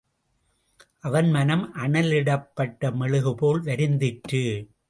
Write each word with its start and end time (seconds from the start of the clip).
அவன் 0.99 1.29
மனம் 1.29 1.73
அனலிடப்பட்ட 1.73 2.91
மெழுகுபோல் 2.91 3.61
வருந்திற்று. 3.61 4.43